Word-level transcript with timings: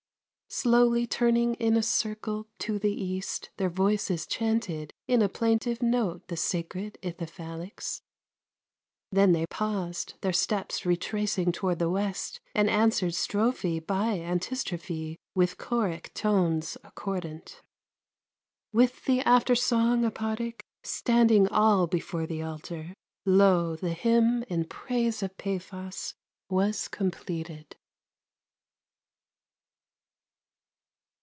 Slowly 0.53 1.07
turning 1.07 1.53
in 1.55 1.77
a 1.77 1.81
circle 1.81 2.45
To 2.59 2.77
the 2.77 2.91
east, 2.91 3.51
their 3.55 3.69
voices 3.69 4.27
chanted 4.27 4.91
In 5.07 5.21
a 5.21 5.29
plaintive 5.29 5.81
note 5.81 6.27
the 6.27 6.35
sacred 6.35 6.97
Ithyphallics; 7.01 8.01
Then 9.13 9.31
they 9.31 9.45
paused, 9.45 10.15
their 10.19 10.33
steps 10.33 10.85
retracing 10.85 11.53
Toward 11.53 11.79
the 11.79 11.89
west, 11.89 12.41
and 12.53 12.69
answered 12.69 13.15
strophe 13.15 13.79
By 13.87 14.19
antistrophe 14.19 15.17
with 15.35 15.57
choric 15.57 16.13
Tones 16.13 16.77
accordant; 16.83 17.61
With 18.73 19.05
the 19.05 19.21
aftersong 19.21 20.03
epodic, 20.03 20.59
Standing 20.83 21.47
all 21.47 21.87
before 21.87 22.27
the 22.27 22.41
altar, 22.41 22.93
Lo! 23.25 23.77
the 23.77 23.93
hymn 23.93 24.43
in 24.49 24.65
praise 24.65 25.23
of 25.23 25.37
Paphos 25.37 26.13
Was 26.49 26.89
completed. 26.89 27.77